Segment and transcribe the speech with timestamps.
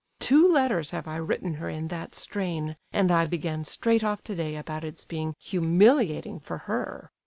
[0.17, 4.55] Two letters have I written her in that strain, and I began straight off today
[4.55, 7.11] about its being humiliating for her.